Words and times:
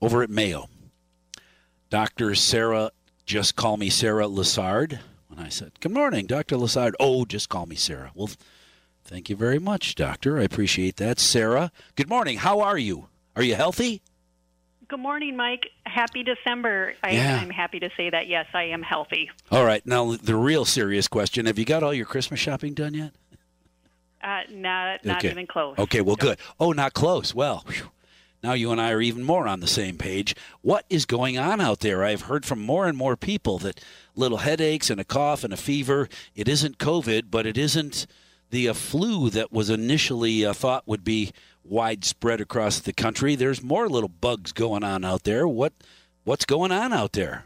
over 0.00 0.22
at 0.22 0.30
Mayo. 0.30 0.68
Dr. 1.88 2.34
Sarah, 2.34 2.90
just 3.26 3.56
call 3.56 3.76
me 3.76 3.90
Sarah 3.90 4.26
Lessard. 4.26 5.00
When 5.28 5.38
I 5.44 5.48
said, 5.48 5.72
Good 5.80 5.92
morning, 5.92 6.26
Dr. 6.26 6.56
Lessard. 6.56 6.92
Oh, 7.00 7.24
just 7.24 7.48
call 7.48 7.66
me 7.66 7.76
Sarah. 7.76 8.10
Well, 8.14 8.30
thank 9.04 9.28
you 9.28 9.36
very 9.36 9.58
much, 9.58 9.94
Doctor. 9.94 10.38
I 10.38 10.42
appreciate 10.42 10.96
that. 10.96 11.18
Sarah, 11.18 11.72
good 11.96 12.08
morning. 12.08 12.38
How 12.38 12.60
are 12.60 12.78
you? 12.78 13.08
Are 13.36 13.42
you 13.42 13.54
healthy? 13.54 14.02
Good 14.88 14.98
morning, 15.00 15.36
Mike. 15.36 15.68
Happy 15.86 16.24
December. 16.24 16.94
I, 17.04 17.10
Yeah. 17.12 17.38
I'm 17.40 17.50
happy 17.50 17.78
to 17.78 17.90
say 17.96 18.10
that, 18.10 18.26
yes, 18.26 18.46
I 18.54 18.64
am 18.64 18.82
healthy. 18.82 19.30
All 19.50 19.64
right. 19.64 19.84
Now, 19.86 20.16
the 20.16 20.34
real 20.34 20.64
serious 20.64 21.06
question 21.06 21.46
Have 21.46 21.58
you 21.58 21.64
got 21.64 21.82
all 21.84 21.94
your 21.94 22.06
Christmas 22.06 22.40
shopping 22.40 22.74
done 22.74 22.94
yet? 22.94 23.12
Uh, 24.22 24.40
not 24.50 25.04
not 25.04 25.18
Okay. 25.18 25.30
even 25.30 25.46
close. 25.46 25.78
Okay, 25.78 26.00
well, 26.02 26.16
good. 26.16 26.38
Oh, 26.58 26.72
not 26.72 26.92
close. 26.92 27.34
Well, 27.34 27.64
whew. 27.68 27.90
Now 28.42 28.52
you 28.54 28.72
and 28.72 28.80
I 28.80 28.90
are 28.92 29.00
even 29.00 29.22
more 29.22 29.46
on 29.46 29.60
the 29.60 29.66
same 29.66 29.96
page. 29.96 30.34
What 30.62 30.84
is 30.88 31.04
going 31.06 31.38
on 31.38 31.60
out 31.60 31.80
there? 31.80 32.04
I've 32.04 32.22
heard 32.22 32.46
from 32.46 32.60
more 32.60 32.86
and 32.86 32.96
more 32.96 33.16
people 33.16 33.58
that 33.58 33.80
little 34.16 34.38
headaches 34.38 34.90
and 34.90 35.00
a 35.00 35.04
cough 35.04 35.44
and 35.44 35.52
a 35.52 35.58
fever. 35.58 36.08
It 36.34 36.48
isn't 36.48 36.78
COVID, 36.78 37.24
but 37.30 37.46
it 37.46 37.58
isn't 37.58 38.06
the 38.50 38.68
uh, 38.68 38.74
flu 38.74 39.30
that 39.30 39.52
was 39.52 39.70
initially 39.70 40.44
uh, 40.44 40.52
thought 40.52 40.86
would 40.86 41.04
be 41.04 41.32
widespread 41.64 42.40
across 42.40 42.80
the 42.80 42.92
country. 42.92 43.34
There's 43.34 43.62
more 43.62 43.88
little 43.88 44.08
bugs 44.08 44.52
going 44.52 44.82
on 44.84 45.04
out 45.04 45.24
there. 45.24 45.46
What 45.46 45.72
what's 46.24 46.44
going 46.44 46.72
on 46.72 46.92
out 46.92 47.12
there? 47.12 47.44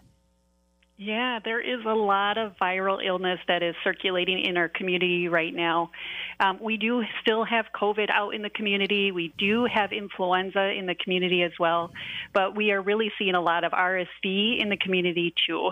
Yeah, 0.97 1.41
there 1.45 1.61
is 1.61 1.85
a 1.85 1.93
lot 1.93 2.39
of 2.39 2.53
viral 2.63 3.05
illness 3.05 3.41
that 3.49 3.65
is 3.65 3.75
circulating 3.83 4.39
in 4.39 4.57
our 4.57 4.69
community 4.69 5.27
right 5.27 5.53
now. 5.53 5.91
Um, 6.39 6.59
we 6.61 6.77
do 6.77 7.03
still 7.21 7.45
have 7.45 7.67
COVID 7.75 8.11
out 8.11 8.31
in 8.33 8.43
the 8.43 8.51
community. 8.51 9.11
We 9.11 9.35
do 9.37 9.67
have 9.67 9.91
influenza 9.93 10.71
in 10.71 10.87
the 10.87 10.95
community 10.95 11.43
as 11.43 11.51
well, 11.59 11.91
but 12.33 12.55
we 12.57 12.71
are 12.71 12.81
really 12.81 13.11
seeing 13.19 13.35
a 13.35 13.41
lot 13.41 13.65
of 13.65 13.73
RSV 13.73 14.61
in 14.61 14.69
the 14.69 14.77
community 14.77 15.35
too. 15.49 15.71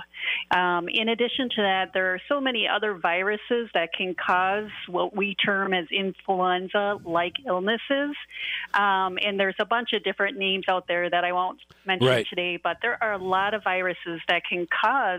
Um, 0.50 0.88
in 0.88 1.08
addition 1.08 1.48
to 1.50 1.62
that, 1.62 1.92
there 1.94 2.14
are 2.14 2.20
so 2.28 2.40
many 2.40 2.66
other 2.66 2.94
viruses 2.94 3.70
that 3.74 3.90
can 3.96 4.16
cause 4.16 4.70
what 4.88 5.14
we 5.14 5.36
term 5.36 5.72
as 5.72 5.86
influenza 5.92 6.98
like 7.04 7.34
illnesses. 7.46 8.16
Um, 8.74 9.18
and 9.24 9.38
there's 9.38 9.54
a 9.60 9.66
bunch 9.66 9.92
of 9.92 10.02
different 10.02 10.36
names 10.36 10.64
out 10.68 10.88
there 10.88 11.08
that 11.08 11.22
I 11.22 11.30
won't 11.30 11.60
mention 11.86 12.08
Right. 12.08 12.26
today, 12.28 12.56
but 12.56 12.78
there 12.82 12.98
are 13.02 13.12
a 13.12 13.18
lot 13.18 13.54
of 13.54 13.62
viruses 13.62 14.20
that 14.26 14.42
can 14.48 14.66
cause 14.66 15.11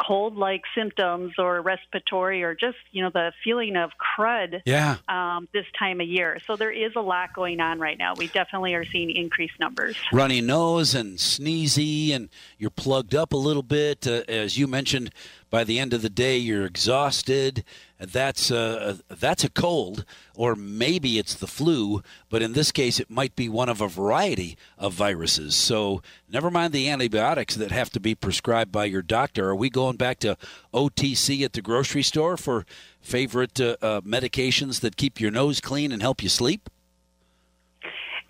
cold 0.00 0.36
like 0.36 0.62
symptoms 0.74 1.34
or 1.38 1.60
respiratory 1.60 2.42
or 2.42 2.54
just, 2.54 2.78
you 2.90 3.02
know, 3.02 3.10
the 3.10 3.32
feeling 3.44 3.76
of 3.76 3.90
crud 4.18 4.60
Yeah. 4.64 4.96
um, 5.08 5.48
this 5.52 5.66
time 5.78 6.00
of 6.00 6.08
year. 6.08 6.38
So 6.46 6.56
there 6.56 6.72
is 6.72 6.92
a 6.96 7.00
lot 7.00 7.34
going 7.34 7.60
on 7.60 7.78
right 7.78 7.96
now. 7.96 8.14
We 8.16 8.26
definitely 8.26 8.74
are 8.74 8.84
seeing 8.84 9.10
increased 9.10 9.60
numbers. 9.60 9.94
runny 10.12 10.40
nose 10.40 10.94
and 10.96 11.18
sneezy, 11.18 12.10
and 12.12 12.30
you're 12.58 12.70
plugged 12.70 13.14
up 13.14 13.32
a 13.32 13.36
little 13.36 13.62
bit. 13.62 14.06
Uh, 14.08 14.22
as 14.26 14.58
you 14.58 14.66
mentioned, 14.66 15.10
by 15.52 15.64
the 15.64 15.78
end 15.78 15.92
of 15.92 16.00
the 16.00 16.08
day, 16.08 16.38
you're 16.38 16.64
exhausted. 16.64 17.62
That's 18.00 18.50
a, 18.50 18.98
that's 19.10 19.44
a 19.44 19.50
cold, 19.50 20.06
or 20.34 20.56
maybe 20.56 21.18
it's 21.18 21.34
the 21.34 21.46
flu, 21.46 22.02
but 22.30 22.40
in 22.40 22.54
this 22.54 22.72
case, 22.72 22.98
it 22.98 23.10
might 23.10 23.36
be 23.36 23.50
one 23.50 23.68
of 23.68 23.82
a 23.82 23.86
variety 23.86 24.56
of 24.78 24.94
viruses. 24.94 25.54
So, 25.54 26.02
never 26.26 26.50
mind 26.50 26.72
the 26.72 26.88
antibiotics 26.88 27.54
that 27.56 27.70
have 27.70 27.90
to 27.90 28.00
be 28.00 28.14
prescribed 28.14 28.72
by 28.72 28.86
your 28.86 29.02
doctor. 29.02 29.50
Are 29.50 29.54
we 29.54 29.68
going 29.68 29.96
back 29.96 30.18
to 30.20 30.38
OTC 30.72 31.44
at 31.44 31.52
the 31.52 31.60
grocery 31.60 32.02
store 32.02 32.38
for 32.38 32.64
favorite 33.02 33.60
uh, 33.60 33.76
uh, 33.82 34.00
medications 34.00 34.80
that 34.80 34.96
keep 34.96 35.20
your 35.20 35.30
nose 35.30 35.60
clean 35.60 35.92
and 35.92 36.00
help 36.00 36.22
you 36.22 36.30
sleep? 36.30 36.70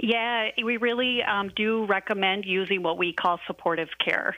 Yeah, 0.04 0.48
we 0.64 0.78
really 0.78 1.22
um, 1.22 1.52
do 1.54 1.86
recommend 1.86 2.44
using 2.44 2.82
what 2.82 2.98
we 2.98 3.12
call 3.12 3.38
supportive 3.46 3.88
care. 4.04 4.34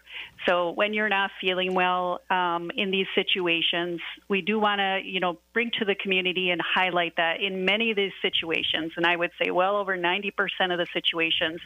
So 0.47 0.73
when 0.73 0.93
you're 0.93 1.09
not 1.09 1.31
feeling 1.41 1.73
well 1.73 2.21
um, 2.29 2.71
in 2.77 2.91
these 2.91 3.07
situations, 3.15 3.99
we 4.29 4.43
do 4.43 4.61
want 4.61 4.81
to, 4.81 5.01
you 5.03 5.21
know, 5.21 5.39
bring 5.55 5.71
to 5.79 5.87
the 5.87 5.95
community 5.95 6.51
and 6.51 6.61
highlight 6.61 7.17
that 7.17 7.41
in 7.41 7.65
many 7.65 7.91
of 7.91 7.97
these 7.97 8.13
situations, 8.21 8.93
and 8.99 9.07
I 9.07 9.17
would 9.17 9.31
say 9.43 9.51
well 9.51 9.77
over 9.77 9.97
90% 9.97 10.33
of 10.71 10.77
the 10.77 10.87
situations, 10.93 11.63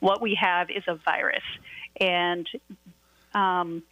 what 0.00 0.20
we 0.20 0.38
have 0.38 0.68
is 0.68 0.82
a 0.86 0.96
virus. 0.96 1.42
And 1.98 2.46
um, 3.32 3.82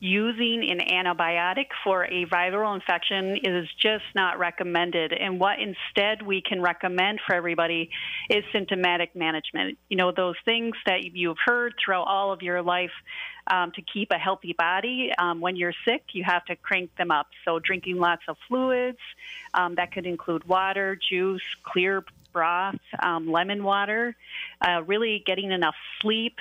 using 0.00 0.66
an 0.70 0.78
antibiotic 0.78 1.66
for 1.84 2.04
a 2.04 2.24
viral 2.24 2.74
infection 2.74 3.36
is 3.44 3.68
just 3.78 4.04
not 4.14 4.38
recommended. 4.38 5.12
And 5.12 5.38
what 5.38 5.58
instead 5.60 6.22
we 6.22 6.40
can 6.40 6.62
recommend 6.62 7.20
for 7.26 7.34
everybody 7.34 7.90
is 8.30 8.42
symptomatic 8.50 9.14
management. 9.14 9.78
You 9.90 9.98
know, 9.98 10.10
those 10.10 10.36
things 10.46 10.74
that 10.86 11.04
you've 11.04 11.36
heard 11.44 11.74
throughout 11.84 12.06
all 12.06 12.32
of 12.32 12.40
your 12.40 12.62
life 12.62 12.90
um, 13.46 13.72
to 13.72 13.82
keep 13.82 14.10
a 14.10 14.18
healthy 14.18 14.54
body. 14.56 15.12
Um, 15.18 15.40
when 15.40 15.56
you're 15.56 15.74
sick, 15.84 16.02
you 16.12 16.24
have 16.24 16.46
to 16.46 16.56
crank 16.56 16.96
them 16.96 17.10
up. 17.10 17.26
So, 17.44 17.58
drinking 17.58 17.98
lots 17.98 18.22
of 18.26 18.38
fluids, 18.48 18.98
um, 19.52 19.74
that 19.74 19.92
could 19.92 20.06
include 20.06 20.44
water, 20.48 20.98
juice, 21.10 21.42
clear 21.62 22.04
broth, 22.32 22.78
um, 23.02 23.30
lemon 23.30 23.64
water, 23.64 24.16
uh, 24.66 24.82
really 24.86 25.22
getting 25.26 25.52
enough 25.52 25.74
sleep 26.00 26.38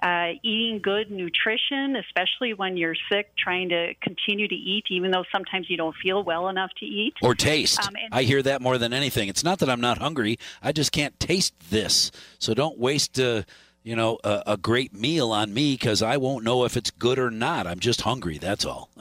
uh, 0.00 0.30
eating 0.42 0.80
good 0.82 1.10
nutrition, 1.10 1.96
especially 1.96 2.54
when 2.54 2.76
you're 2.76 2.96
sick, 3.10 3.30
trying 3.36 3.68
to 3.68 3.94
continue 4.02 4.48
to 4.48 4.54
eat, 4.54 4.84
even 4.90 5.10
though 5.10 5.24
sometimes 5.30 5.68
you 5.68 5.76
don't 5.76 5.94
feel 6.02 6.22
well 6.22 6.48
enough 6.48 6.70
to 6.78 6.86
eat. 6.86 7.14
Or 7.22 7.34
taste. 7.34 7.80
Um, 7.80 7.94
and- 8.02 8.12
I 8.14 8.22
hear 8.22 8.42
that 8.42 8.62
more 8.62 8.78
than 8.78 8.92
anything. 8.92 9.28
It's 9.28 9.44
not 9.44 9.58
that 9.58 9.68
I'm 9.68 9.80
not 9.80 9.98
hungry. 9.98 10.38
I 10.62 10.72
just 10.72 10.92
can't 10.92 11.18
taste 11.20 11.54
this. 11.70 12.10
So 12.38 12.54
don't 12.54 12.78
waste, 12.78 13.20
uh, 13.20 13.42
you 13.82 13.94
know, 13.94 14.18
a, 14.24 14.42
a 14.46 14.56
great 14.56 14.94
meal 14.94 15.30
on 15.30 15.52
me 15.52 15.74
because 15.74 16.02
I 16.02 16.16
won't 16.16 16.44
know 16.44 16.64
if 16.64 16.76
it's 16.76 16.90
good 16.90 17.18
or 17.18 17.30
not. 17.30 17.66
I'm 17.66 17.80
just 17.80 18.02
hungry. 18.02 18.38
That's 18.38 18.64
all. 18.64 18.88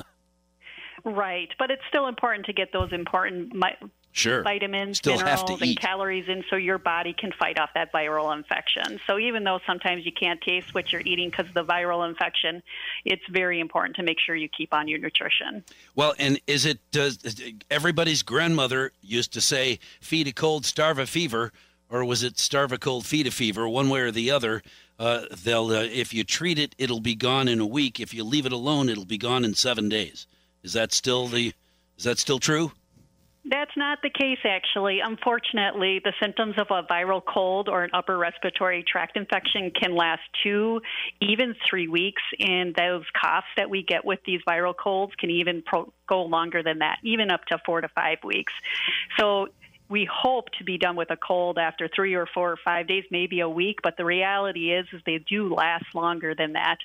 Right, 1.03 1.49
but 1.57 1.71
it's 1.71 1.81
still 1.89 2.05
important 2.07 2.45
to 2.45 2.53
get 2.53 2.71
those 2.73 2.93
important 2.93 3.55
Sure. 4.13 4.43
vitamins, 4.43 4.97
Still 4.97 5.17
minerals, 5.17 5.61
and 5.61 5.79
calories 5.79 6.27
in 6.27 6.43
so 6.49 6.55
your 6.55 6.77
body 6.77 7.13
can 7.13 7.31
fight 7.31 7.57
off 7.57 7.69
that 7.75 7.93
viral 7.93 8.35
infection. 8.35 8.99
So 9.07 9.17
even 9.17 9.43
though 9.43 9.59
sometimes 9.65 10.05
you 10.05 10.11
can't 10.11 10.41
taste 10.41 10.73
what 10.73 10.91
you're 10.91 11.01
eating 11.05 11.29
because 11.29 11.47
of 11.47 11.53
the 11.53 11.63
viral 11.63 12.07
infection, 12.07 12.61
it's 13.05 13.23
very 13.29 13.59
important 13.59 13.95
to 13.97 14.03
make 14.03 14.19
sure 14.19 14.35
you 14.35 14.49
keep 14.49 14.73
on 14.73 14.87
your 14.87 14.99
nutrition. 14.99 15.63
Well, 15.95 16.13
and 16.19 16.39
is 16.47 16.65
it 16.65 16.79
does 16.91 17.19
everybody's 17.69 18.21
grandmother 18.21 18.91
used 19.01 19.33
to 19.33 19.41
say, 19.41 19.79
"Feed 20.01 20.27
a 20.27 20.33
cold, 20.33 20.65
starve 20.65 20.99
a 20.99 21.05
fever," 21.05 21.51
or 21.89 22.03
was 22.03 22.23
it 22.23 22.37
"Starve 22.37 22.71
a 22.71 22.77
cold, 22.77 23.05
feed 23.05 23.27
a 23.27 23.31
fever"? 23.31 23.67
One 23.67 23.89
way 23.89 24.01
or 24.01 24.11
the 24.11 24.31
other. 24.31 24.61
Uh, 24.99 25.25
they'll 25.43 25.67
uh, 25.67 25.81
if 25.83 26.13
you 26.13 26.23
treat 26.23 26.59
it, 26.59 26.75
it'll 26.77 26.99
be 26.99 27.15
gone 27.15 27.47
in 27.47 27.59
a 27.59 27.65
week. 27.65 27.99
If 27.99 28.13
you 28.13 28.23
leave 28.23 28.45
it 28.45 28.51
alone, 28.51 28.89
it'll 28.89 29.05
be 29.05 29.17
gone 29.17 29.43
in 29.43 29.55
seven 29.55 29.89
days. 29.89 30.27
Is 30.63 30.73
that 30.73 30.93
still 30.93 31.27
the? 31.27 31.53
Is 31.97 32.03
that 32.03 32.19
still 32.19 32.39
true? 32.39 32.71
That's 33.43 33.71
not 33.75 33.99
the 34.03 34.09
case, 34.11 34.37
actually. 34.45 34.99
Unfortunately, 34.99 35.99
the 36.03 36.13
symptoms 36.21 36.55
of 36.59 36.67
a 36.69 36.83
viral 36.83 37.21
cold 37.25 37.69
or 37.69 37.83
an 37.83 37.89
upper 37.91 38.15
respiratory 38.17 38.83
tract 38.83 39.17
infection 39.17 39.71
can 39.71 39.95
last 39.95 40.21
two, 40.43 40.81
even 41.21 41.55
three 41.67 41.87
weeks. 41.87 42.21
And 42.39 42.75
those 42.75 43.03
coughs 43.19 43.47
that 43.57 43.69
we 43.69 43.81
get 43.81 44.05
with 44.05 44.19
these 44.25 44.41
viral 44.47 44.75
colds 44.77 45.13
can 45.15 45.31
even 45.31 45.63
pro- 45.63 45.91
go 46.07 46.23
longer 46.23 46.61
than 46.61 46.79
that, 46.79 46.99
even 47.03 47.31
up 47.31 47.43
to 47.45 47.57
four 47.65 47.81
to 47.81 47.87
five 47.89 48.19
weeks. 48.23 48.53
So 49.17 49.47
we 49.91 50.07
hope 50.11 50.49
to 50.57 50.63
be 50.63 50.77
done 50.77 50.95
with 50.95 51.11
a 51.11 51.17
cold 51.17 51.57
after 51.57 51.89
three 51.93 52.13
or 52.15 52.25
four 52.33 52.49
or 52.53 52.57
five 52.63 52.87
days, 52.87 53.03
maybe 53.11 53.41
a 53.41 53.49
week. 53.49 53.79
But 53.83 53.97
the 53.97 54.05
reality 54.05 54.71
is, 54.71 54.87
is 54.93 55.01
they 55.05 55.19
do 55.29 55.53
last 55.53 55.83
longer 55.93 56.33
than 56.33 56.53
that, 56.53 56.77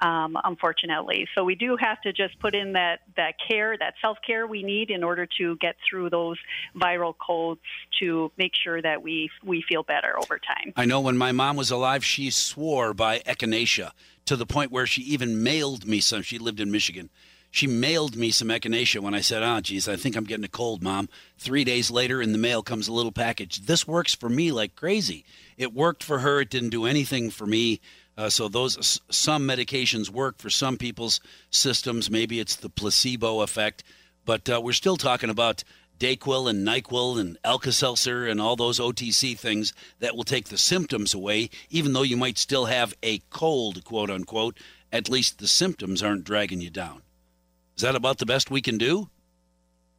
um, 0.00 0.38
unfortunately. 0.44 1.26
So 1.34 1.42
we 1.42 1.56
do 1.56 1.76
have 1.78 2.00
to 2.02 2.12
just 2.12 2.38
put 2.38 2.54
in 2.54 2.72
that 2.74 3.00
that 3.16 3.34
care, 3.46 3.76
that 3.76 3.94
self 4.00 4.18
care 4.24 4.46
we 4.46 4.62
need 4.62 4.90
in 4.90 5.02
order 5.02 5.26
to 5.38 5.56
get 5.56 5.74
through 5.88 6.10
those 6.10 6.38
viral 6.76 7.14
colds 7.18 7.60
to 7.98 8.30
make 8.38 8.52
sure 8.54 8.80
that 8.80 9.02
we 9.02 9.28
we 9.44 9.64
feel 9.68 9.82
better 9.82 10.16
over 10.16 10.38
time. 10.38 10.72
I 10.76 10.84
know 10.84 11.00
when 11.00 11.18
my 11.18 11.32
mom 11.32 11.56
was 11.56 11.72
alive, 11.72 12.04
she 12.04 12.30
swore 12.30 12.94
by 12.94 13.18
echinacea 13.20 13.90
to 14.26 14.36
the 14.36 14.46
point 14.46 14.70
where 14.70 14.86
she 14.86 15.02
even 15.02 15.42
mailed 15.42 15.86
me 15.86 15.98
some. 15.98 16.22
She 16.22 16.38
lived 16.38 16.60
in 16.60 16.70
Michigan. 16.70 17.10
She 17.54 17.68
mailed 17.68 18.16
me 18.16 18.32
some 18.32 18.48
echinacea 18.48 18.98
when 18.98 19.14
I 19.14 19.20
said, 19.20 19.44
"Oh, 19.44 19.60
geez, 19.60 19.86
I 19.86 19.94
think 19.94 20.16
I'm 20.16 20.24
getting 20.24 20.44
a 20.44 20.48
cold, 20.48 20.82
mom." 20.82 21.08
Three 21.38 21.62
days 21.62 21.88
later, 21.88 22.20
in 22.20 22.32
the 22.32 22.36
mail 22.36 22.64
comes 22.64 22.88
a 22.88 22.92
little 22.92 23.12
package. 23.12 23.60
This 23.60 23.86
works 23.86 24.12
for 24.12 24.28
me 24.28 24.50
like 24.50 24.74
crazy. 24.74 25.24
It 25.56 25.72
worked 25.72 26.02
for 26.02 26.18
her. 26.18 26.40
It 26.40 26.50
didn't 26.50 26.70
do 26.70 26.84
anything 26.84 27.30
for 27.30 27.46
me. 27.46 27.80
Uh, 28.18 28.28
so 28.28 28.48
those 28.48 29.00
some 29.08 29.46
medications 29.46 30.10
work 30.10 30.38
for 30.38 30.50
some 30.50 30.76
people's 30.76 31.20
systems. 31.48 32.10
Maybe 32.10 32.40
it's 32.40 32.56
the 32.56 32.68
placebo 32.68 33.42
effect, 33.42 33.84
but 34.24 34.50
uh, 34.50 34.60
we're 34.60 34.72
still 34.72 34.96
talking 34.96 35.30
about 35.30 35.62
Dayquil 36.00 36.50
and 36.50 36.66
Nyquil 36.66 37.20
and 37.20 37.38
Alka-Seltzer 37.44 38.26
and 38.26 38.40
all 38.40 38.56
those 38.56 38.80
OTC 38.80 39.38
things 39.38 39.72
that 40.00 40.16
will 40.16 40.24
take 40.24 40.48
the 40.48 40.58
symptoms 40.58 41.14
away, 41.14 41.50
even 41.70 41.92
though 41.92 42.02
you 42.02 42.16
might 42.16 42.36
still 42.36 42.64
have 42.64 42.94
a 43.04 43.18
cold, 43.30 43.84
quote 43.84 44.10
unquote. 44.10 44.58
At 44.90 45.08
least 45.08 45.38
the 45.38 45.46
symptoms 45.46 46.02
aren't 46.02 46.24
dragging 46.24 46.60
you 46.60 46.70
down. 46.70 47.02
Is 47.76 47.82
that 47.82 47.96
about 47.96 48.18
the 48.18 48.26
best 48.26 48.50
we 48.50 48.62
can 48.62 48.78
do? 48.78 49.08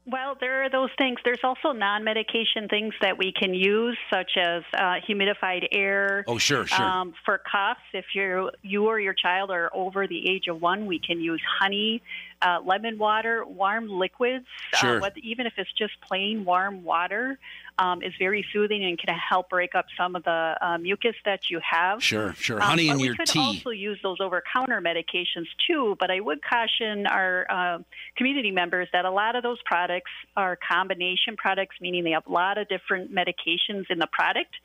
Well, 0.07 0.37
there 0.39 0.63
are 0.63 0.69
those 0.69 0.91
things. 0.99 1.17
There's 1.25 1.43
also 1.43 1.71
non-medication 1.71 2.67
things 2.69 2.93
that 3.01 3.17
we 3.17 3.31
can 3.31 3.55
use, 3.55 3.97
such 4.13 4.37
as 4.37 4.61
uh, 4.71 4.95
humidified 5.09 5.67
air. 5.71 6.23
Oh, 6.27 6.37
sure, 6.37 6.67
sure. 6.67 6.85
Um, 6.85 7.15
for 7.25 7.39
coughs, 7.39 7.81
if 7.91 8.05
you 8.13 8.51
you 8.61 8.85
or 8.85 8.99
your 8.99 9.15
child 9.15 9.49
are 9.49 9.71
over 9.73 10.05
the 10.05 10.29
age 10.29 10.47
of 10.47 10.61
one, 10.61 10.85
we 10.85 10.99
can 10.99 11.19
use 11.19 11.41
honey, 11.59 12.03
uh, 12.43 12.59
lemon 12.63 12.99
water, 12.99 13.43
warm 13.47 13.89
liquids. 13.89 14.45
Uh, 14.73 14.77
sure. 14.77 15.03
Uh, 15.03 15.09
even 15.23 15.47
if 15.47 15.53
it's 15.57 15.73
just 15.73 15.93
plain 16.01 16.45
warm 16.45 16.83
water, 16.83 17.39
um, 17.77 18.01
is 18.01 18.13
very 18.17 18.45
soothing 18.53 18.83
and 18.83 18.97
can 18.97 19.13
help 19.15 19.49
break 19.49 19.75
up 19.75 19.85
some 19.97 20.15
of 20.15 20.23
the 20.23 20.55
uh, 20.61 20.77
mucus 20.77 21.15
that 21.25 21.49
you 21.49 21.59
have. 21.59 22.01
Sure, 22.01 22.33
sure. 22.33 22.61
Um, 22.61 22.69
Honey 22.69 22.89
um, 22.89 22.99
in 22.99 23.05
your 23.05 23.15
tea. 23.15 23.21
We 23.21 23.25
could 23.25 23.57
also 23.57 23.69
use 23.71 23.99
those 24.03 24.19
over-counter 24.19 24.81
medications 24.81 25.47
too, 25.67 25.95
but 25.99 26.09
I 26.11 26.19
would 26.19 26.41
caution 26.43 27.05
our 27.07 27.45
uh, 27.49 27.79
community 28.15 28.51
members 28.51 28.87
that 28.93 29.05
a 29.05 29.11
lot 29.11 29.35
of 29.35 29.43
those 29.43 29.61
products 29.65 30.11
are 30.35 30.57
combination 30.57 31.35
products, 31.37 31.75
meaning 31.81 32.03
they 32.03 32.11
have 32.11 32.27
a 32.27 32.31
lot 32.31 32.57
of 32.57 32.67
different 32.67 33.13
medications 33.13 33.85
in 33.89 33.99
the 33.99 34.07
product. 34.11 34.55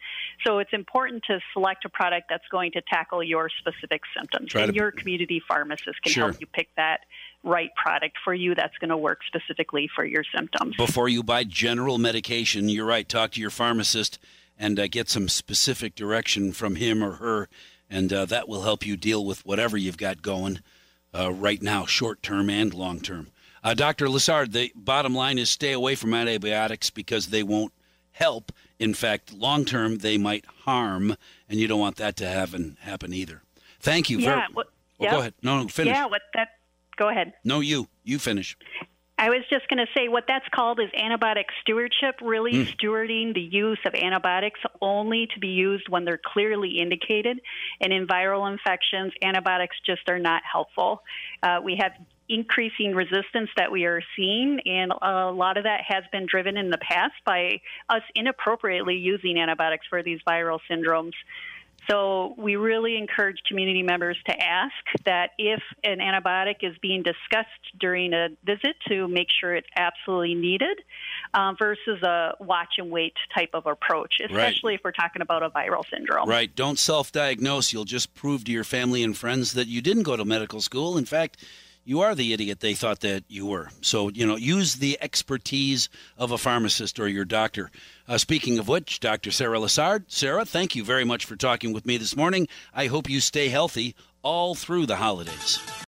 So 0.47 0.59
it's 0.59 0.73
important 0.73 1.25
to 1.25 1.41
select 1.53 1.85
a 1.85 1.89
product 1.89 2.27
that's 2.29 2.47
going 2.51 2.73
to 2.73 2.83
tackle 2.83 3.23
your 3.23 3.51
specific 3.59 4.03
symptoms. 4.17 4.51
Try 4.51 4.63
and 4.63 4.73
to... 4.73 4.77
your 4.77 4.91
community 4.93 5.43
pharmacist 5.47 6.03
can 6.03 6.13
sure. 6.13 6.25
help 6.29 6.41
you 6.41 6.47
pick 6.47 6.69
that 6.77 7.01
right 7.43 7.71
product 7.75 8.17
for 8.23 8.35
you 8.35 8.55
that's 8.55 8.77
going 8.79 8.91
to 8.91 8.97
work 8.97 9.21
specifically 9.27 9.89
for 9.95 10.05
your 10.05 10.25
symptoms. 10.35 10.77
Before 10.77 11.09
you 11.09 11.23
buy 11.23 11.45
general 11.45 11.99
medication, 11.99 12.69
you're 12.69 12.87
right, 12.87 13.09
talk 13.09 13.33
to 13.33 13.41
your 13.41 13.51
pharmacist 13.51 14.19
and 14.59 14.79
uh, 14.79 14.87
get 14.87 15.09
some 15.09 15.29
specific 15.29 15.95
direction 15.95 16.53
from 16.53 16.77
him 16.77 17.03
or 17.03 17.13
her, 17.13 17.49
and 17.89 18.13
uh, 18.13 18.27
that 18.27 18.49
will 18.49 18.63
help 18.63 18.85
you 18.85 18.97
deal 18.97 19.25
with 19.25 19.45
whatever 19.47 19.77
you've 19.77 19.97
got 19.97 20.21
going 20.21 20.61
uh, 21.19 21.33
right 21.33 21.63
now, 21.63 21.87
short 21.87 22.23
term 22.23 22.51
and 22.51 22.75
long 22.75 23.01
term. 23.01 23.29
Uh, 23.65 23.75
Dr. 23.75 24.07
Lessard, 24.07 24.53
the 24.53 24.73
bottom 24.75 25.15
line 25.15 25.39
is 25.39 25.51
stay 25.51 25.73
away 25.73 25.95
from 25.95 26.15
antibiotics 26.15 26.91
because 26.91 27.29
they 27.29 27.43
won't 27.43 27.73
help. 28.13 28.53
In 28.79 28.95
fact, 28.95 29.33
long 29.33 29.65
term, 29.65 29.99
they 29.99 30.19
might 30.19 30.45
harm, 30.65 31.17
and 31.49 31.59
you 31.59 31.67
don't 31.67 31.81
want 31.81 31.97
that 31.97 32.17
to 32.17 32.29
happen, 32.29 32.77
happen 32.81 33.13
either. 33.13 33.43
Thank 33.81 34.11
you. 34.11 34.19
Yeah. 34.19 34.35
Very, 34.35 34.47
well, 34.55 34.65
oh, 35.01 35.11
Go 35.11 35.19
ahead. 35.21 35.35
No, 35.43 35.61
no, 35.63 35.69
finish. 35.69 35.95
Yeah, 35.95 36.07
what 36.07 36.23
that 36.35 36.60
Go 37.01 37.09
ahead. 37.09 37.33
No, 37.45 37.61
you. 37.61 37.89
You 38.05 38.19
finish. 38.19 38.59
I 39.17 39.31
was 39.31 39.41
just 39.49 39.67
going 39.69 39.79
to 39.79 39.91
say 39.97 40.09
what 40.09 40.25
that's 40.29 40.45
called 40.55 40.81
is 40.81 40.91
antibiotic 40.91 41.47
stewardship, 41.63 42.17
really 42.21 42.53
mm. 42.53 42.77
stewarding 42.77 43.33
the 43.33 43.41
use 43.41 43.79
of 43.87 43.95
antibiotics 43.95 44.61
only 44.83 45.29
to 45.33 45.41
be 45.41 45.49
used 45.49 45.89
when 45.89 46.05
they're 46.05 46.21
clearly 46.23 46.79
indicated. 46.79 47.41
And 47.81 47.91
in 47.91 48.07
viral 48.07 48.51
infections, 48.53 49.15
antibiotics 49.23 49.77
just 49.85 50.03
are 50.11 50.19
not 50.19 50.43
helpful. 50.51 51.03
Uh, 51.43 51.61
we 51.65 51.77
have 51.81 51.93
increasing 52.29 52.95
resistance 52.95 53.49
that 53.57 53.73
we 53.73 53.87
are 53.87 54.03
seeing, 54.15 54.61
and 54.67 54.93
a 54.93 55.33
lot 55.33 55.57
of 55.57 55.65
that 55.65 55.81
has 55.89 56.05
been 56.13 56.27
driven 56.27 56.59
in 56.59 56.71
the 56.71 56.79
past 56.79 57.15
by 57.25 57.61
us 57.89 58.03
inappropriately 58.15 58.97
using 58.97 59.39
antibiotics 59.39 59.87
for 59.89 60.03
these 60.03 60.21
viral 60.29 60.59
syndromes. 60.71 61.13
So 61.91 62.35
we 62.39 62.55
really 62.55 62.97
encourage 62.97 63.39
community 63.49 63.83
members 63.83 64.17
to 64.27 64.41
ask 64.41 64.75
that 65.07 65.31
if 65.39 65.61
an 65.83 65.99
antibiotic 65.99 66.57
is 66.63 66.77
being 66.81 67.03
discussed 67.03 67.49
during 67.81 68.13
a 68.13 68.29
visit 68.45 68.77
to 68.89 69.09
make 69.09 69.27
sure 69.41 69.57
it's 69.57 69.69
absolutely 69.77 70.35
needed 70.35 70.79
um, 71.35 71.57
versus 71.59 72.01
a 72.03 72.35
watch 72.39 72.75
and 72.79 72.91
wait 72.91 73.15
type 73.35 73.51
of 73.55 73.67
approach, 73.67 74.15
especially 74.25 74.73
right. 74.73 74.79
if 74.79 74.85
we're 74.85 74.93
talking 74.93 75.21
about 75.21 75.43
a 75.43 75.51
viral 75.51 75.83
syndrome. 75.93 76.29
Right. 76.29 76.55
Don't 76.55 76.79
self 76.79 77.11
diagnose. 77.11 77.73
You'll 77.73 77.85
just 77.85 78.15
prove 78.15 78.45
to 78.45 78.53
your 78.53 78.65
family 78.65 79.03
and 79.03 79.17
friends 79.17 79.55
that 79.55 79.67
you 79.67 79.81
didn't 79.81 80.05
go 80.05 80.17
to 80.17 80.25
medical 80.25 80.61
school. 80.61 80.97
In 80.97 81.05
fact, 81.05 81.45
you 81.91 82.03
are 82.03 82.15
the 82.15 82.33
idiot 82.33 82.61
they 82.61 82.73
thought 82.73 83.01
that 83.01 83.25
you 83.27 83.45
were. 83.45 83.69
So, 83.81 84.11
you 84.11 84.25
know, 84.25 84.37
use 84.37 84.77
the 84.77 84.97
expertise 85.01 85.89
of 86.17 86.31
a 86.31 86.39
pharmacist 86.39 87.01
or 87.01 87.09
your 87.09 87.25
doctor. 87.25 87.69
Uh, 88.07 88.17
speaking 88.17 88.61
of 88.61 88.69
which, 88.69 89.01
Dr. 89.01 89.33
Sarah 89.33 89.59
Lessard, 89.59 90.05
Sarah, 90.07 90.45
thank 90.45 90.77
you 90.77 90.85
very 90.85 91.05
much 91.05 91.25
for 91.25 91.35
talking 91.35 91.73
with 91.73 91.85
me 91.85 91.97
this 91.97 92.15
morning. 92.15 92.47
I 92.73 92.87
hope 92.87 93.11
you 93.11 93.19
stay 93.19 93.49
healthy 93.49 93.97
all 94.23 94.55
through 94.55 94.87
the 94.87 94.97
holidays. 94.97 95.59